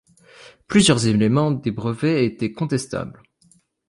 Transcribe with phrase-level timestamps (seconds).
[0.67, 3.21] Plusieurs éléments des brevets étaient contestables.